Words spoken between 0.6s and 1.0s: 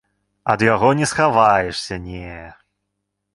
яго